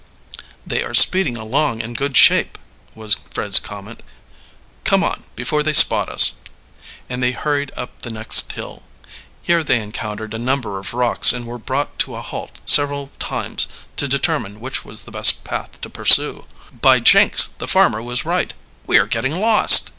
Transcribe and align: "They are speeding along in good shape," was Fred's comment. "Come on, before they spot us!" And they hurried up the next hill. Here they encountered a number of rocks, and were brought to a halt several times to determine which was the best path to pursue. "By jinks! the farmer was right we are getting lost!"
"They 0.65 0.81
are 0.81 0.95
speeding 0.95 1.37
along 1.37 1.81
in 1.81 1.93
good 1.93 2.17
shape," 2.17 2.57
was 2.95 3.13
Fred's 3.13 3.59
comment. 3.59 4.01
"Come 4.83 5.03
on, 5.03 5.25
before 5.35 5.61
they 5.61 5.73
spot 5.73 6.09
us!" 6.09 6.31
And 7.07 7.21
they 7.21 7.33
hurried 7.33 7.71
up 7.77 8.01
the 8.01 8.09
next 8.09 8.51
hill. 8.53 8.81
Here 9.43 9.63
they 9.63 9.79
encountered 9.79 10.33
a 10.33 10.39
number 10.39 10.79
of 10.79 10.95
rocks, 10.95 11.33
and 11.33 11.45
were 11.45 11.59
brought 11.59 11.99
to 11.99 12.15
a 12.15 12.21
halt 12.23 12.61
several 12.65 13.11
times 13.19 13.67
to 13.97 14.07
determine 14.07 14.59
which 14.59 14.83
was 14.83 15.01
the 15.03 15.11
best 15.11 15.43
path 15.43 15.79
to 15.81 15.87
pursue. 15.87 16.47
"By 16.81 16.99
jinks! 16.99 17.49
the 17.59 17.67
farmer 17.67 18.01
was 18.01 18.25
right 18.25 18.55
we 18.87 18.97
are 18.97 19.05
getting 19.05 19.33
lost!" 19.35 19.89